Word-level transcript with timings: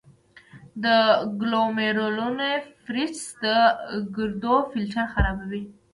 د 0.83 0.85
ګلومیرولونیفریټس 1.41 3.23
د 3.43 3.45
ګردو 4.15 4.55
فلټر 4.69 5.05
خرابوي. 5.13 5.63